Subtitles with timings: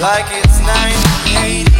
[0.00, 1.79] like it's 1988.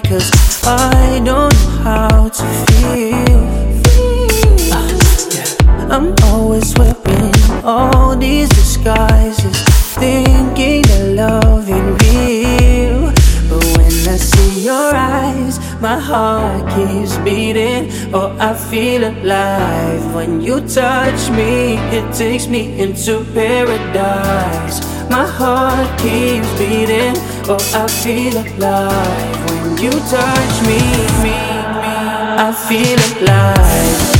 [0.00, 0.30] Cause
[0.64, 1.48] I don't know
[1.82, 3.46] how to feel.
[5.90, 7.32] I'm always wearing
[7.64, 9.62] all these disguises,
[9.94, 13.12] thinking that love ain't real.
[13.48, 17.88] But when I see your eyes, my heart keeps beating.
[18.12, 21.76] Oh, I feel alive when you touch me.
[21.96, 24.80] It takes me into paradise.
[25.08, 27.14] My heart keeps beating.
[27.48, 29.35] Oh, I feel alive
[29.86, 30.78] you touch me.
[32.38, 34.15] I feel alive.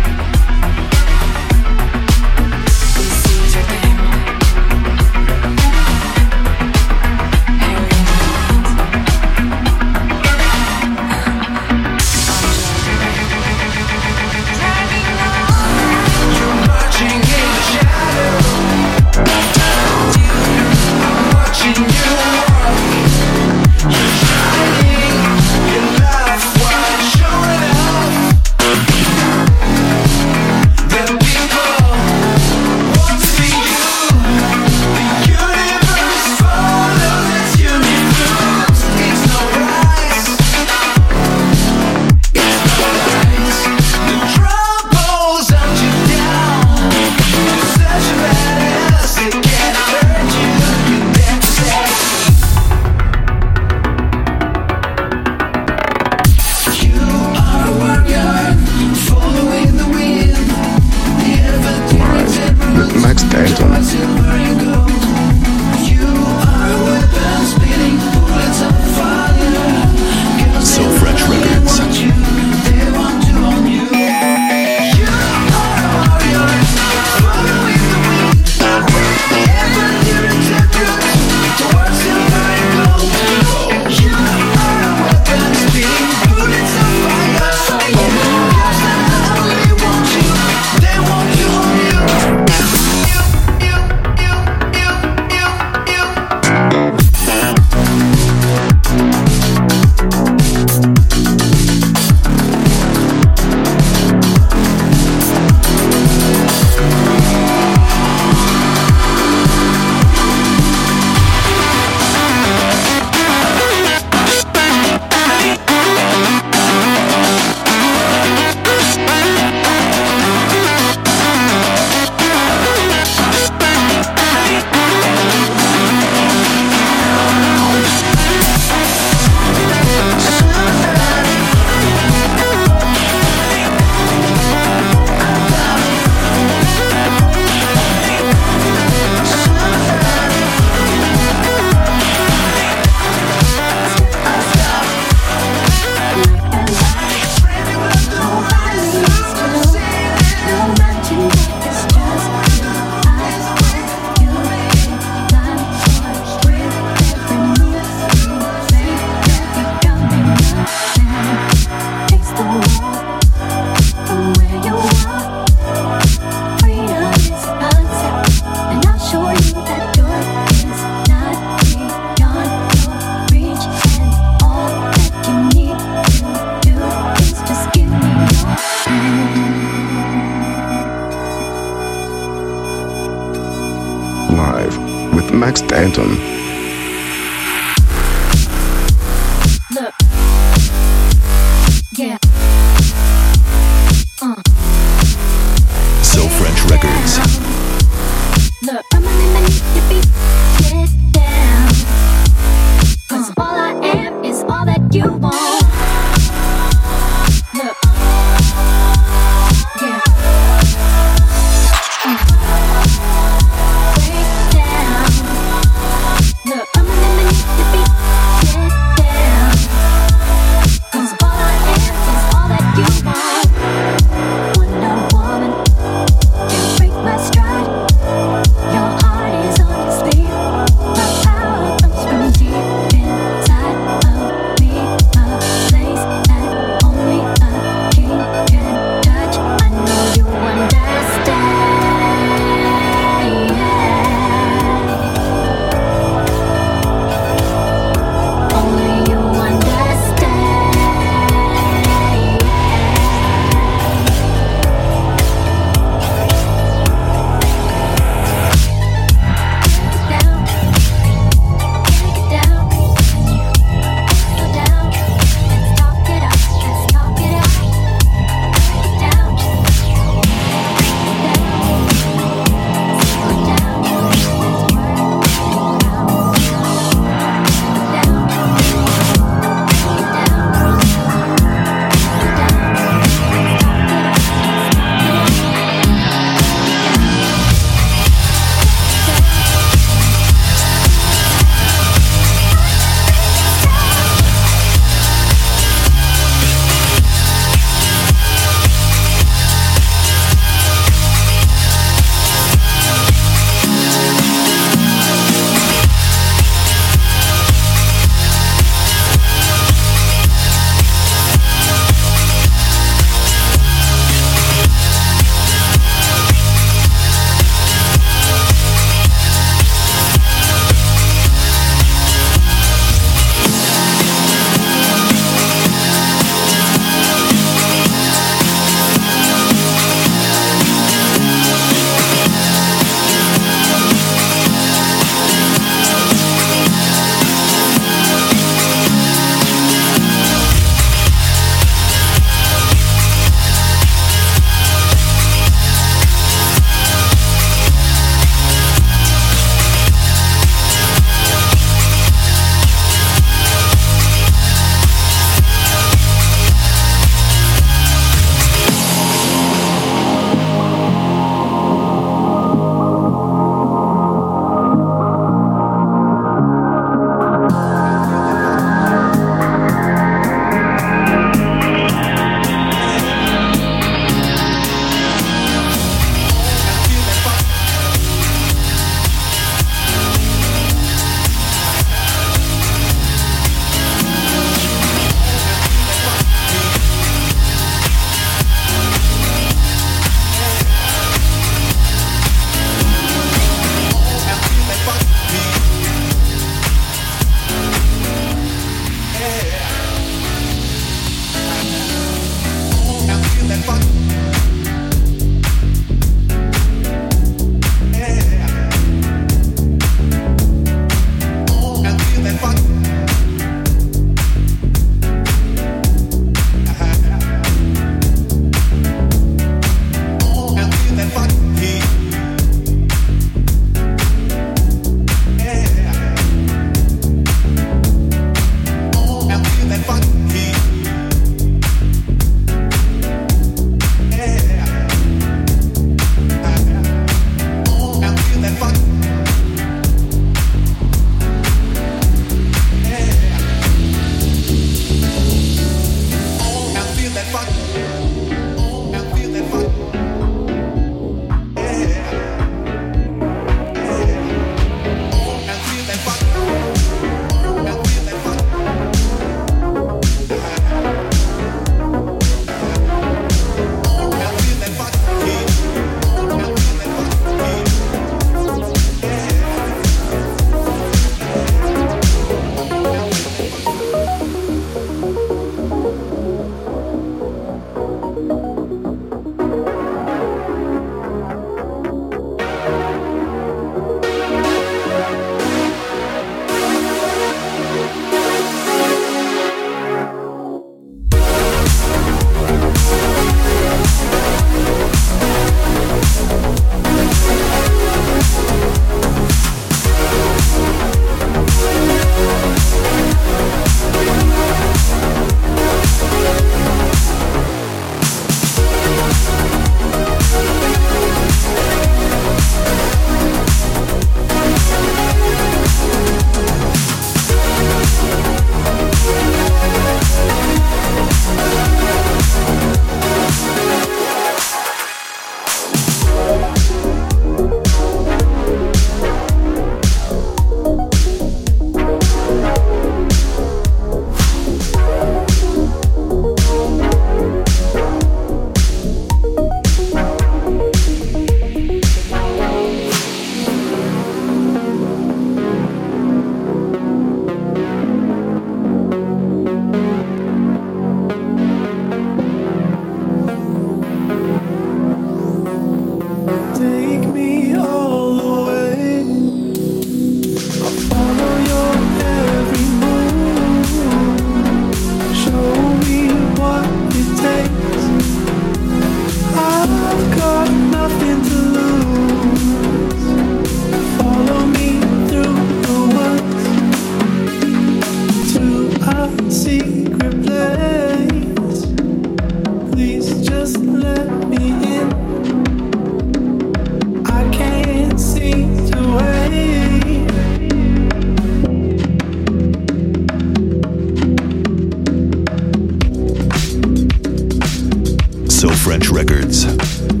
[598.61, 600.00] French Records.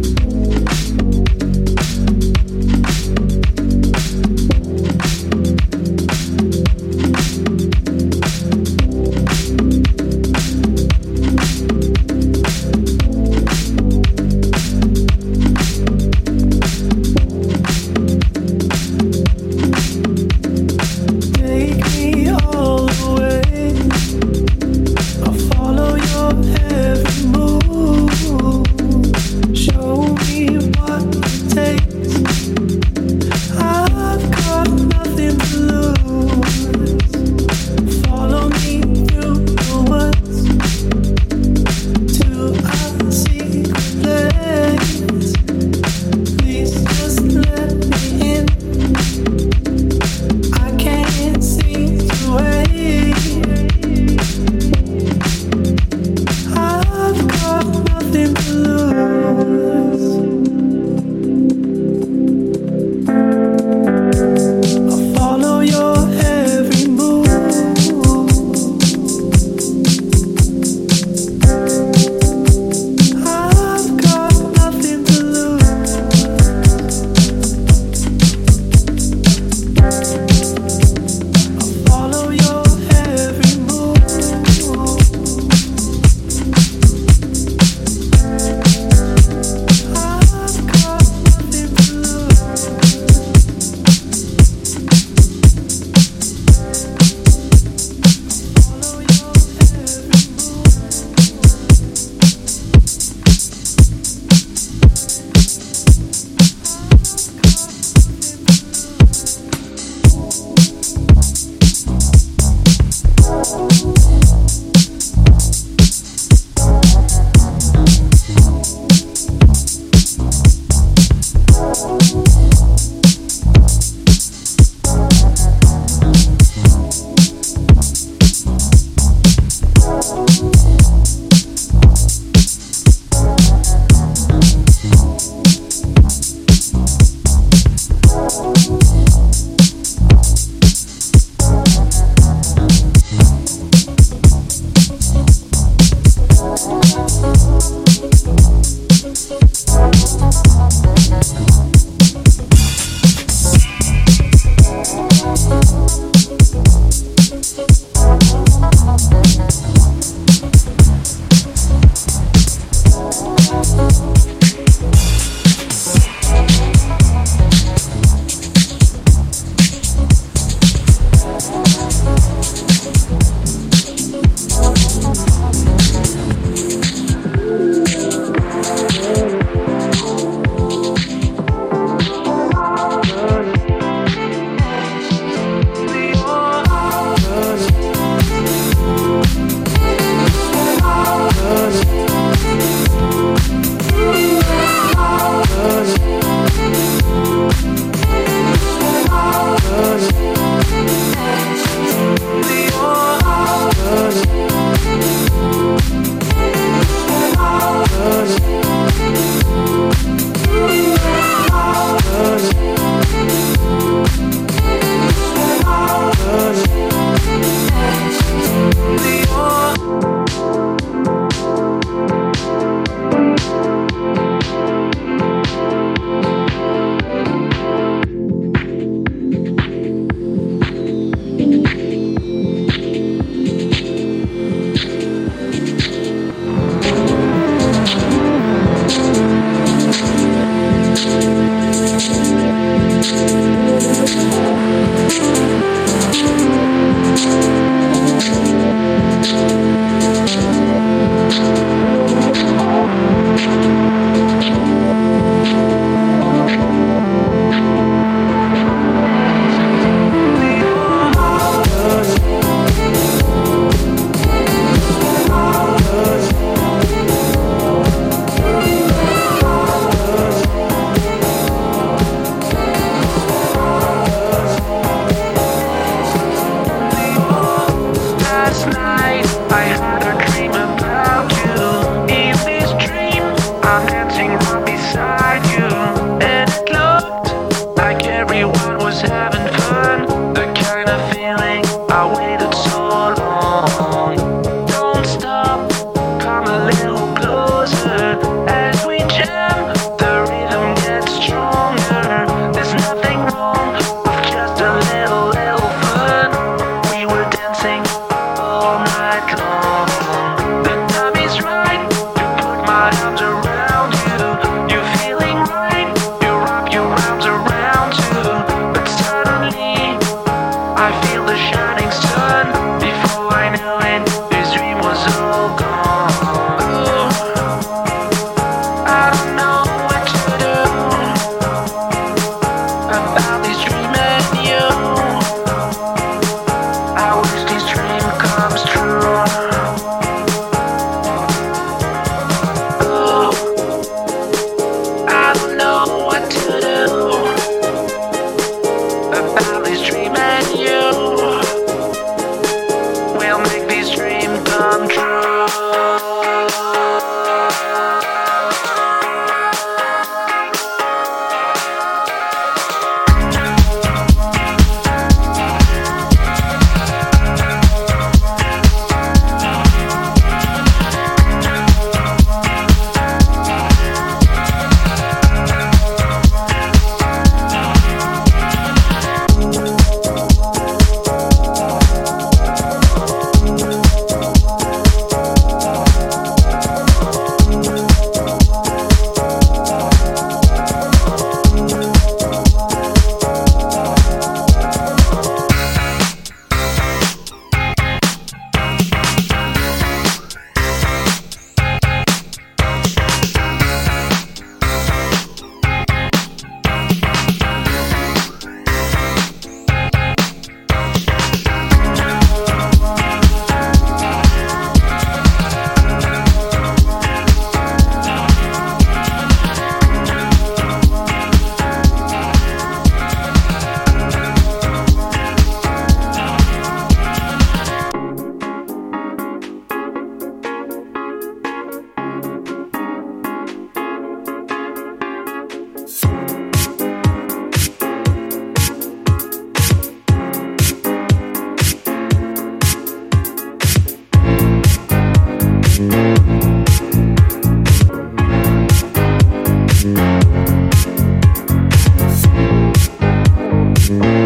[453.91, 454.20] Mm-hmm.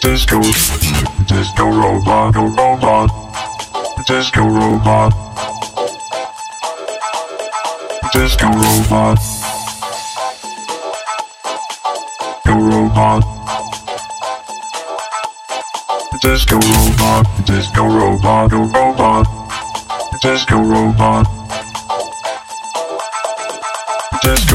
[0.00, 0.40] Disco
[1.26, 3.10] Disco robot, oh robot.
[4.06, 5.12] Disco robot.
[8.12, 9.18] Disco robot.
[12.46, 13.22] Go robot.
[16.22, 19.26] Disco robot Disco robot, oh robot.
[20.22, 21.26] Disco robot.
[24.22, 24.49] Disco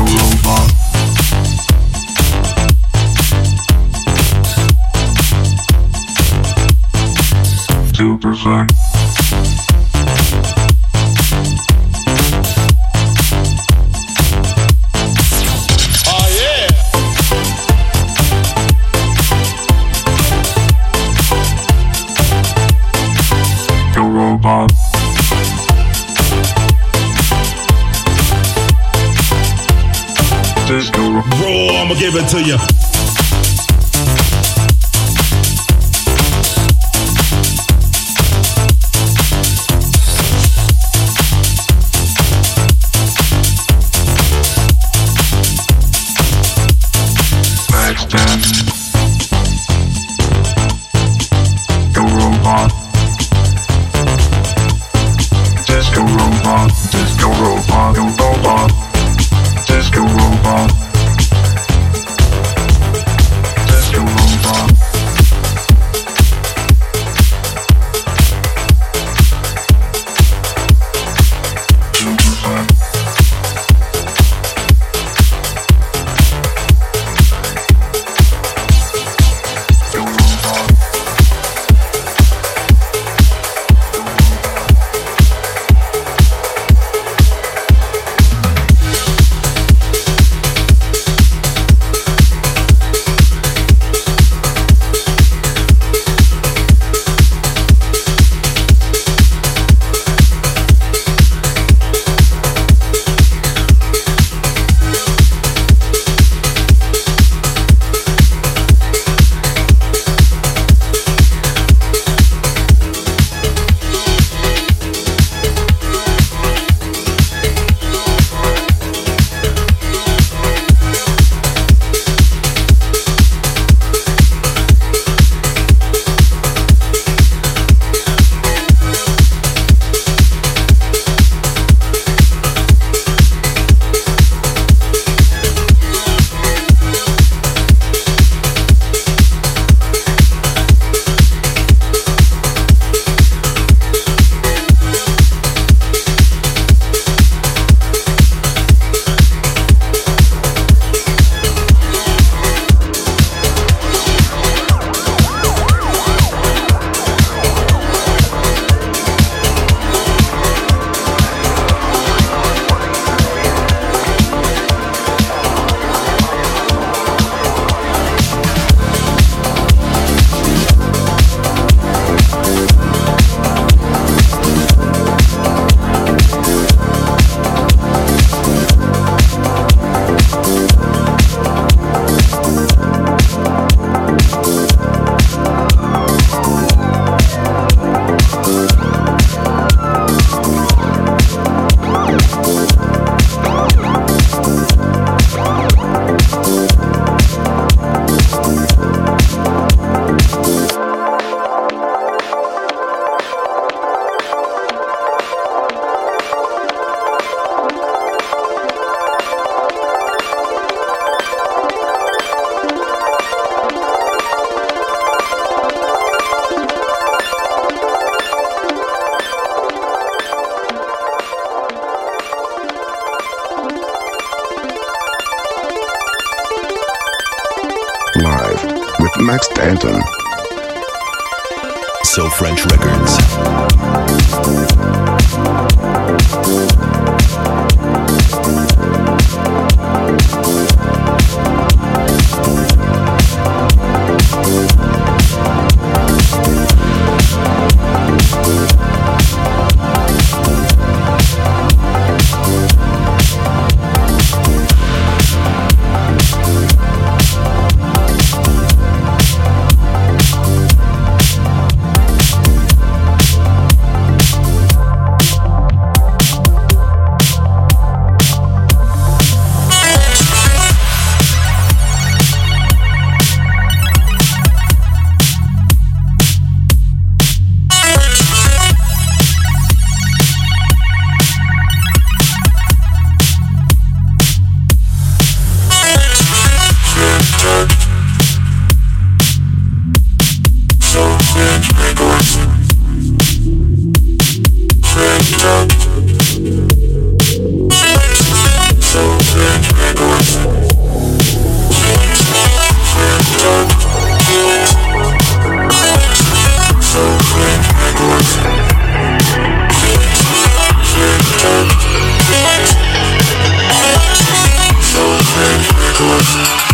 [315.97, 316.64] Records.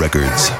[0.00, 0.59] Records.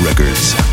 [0.00, 0.65] Records.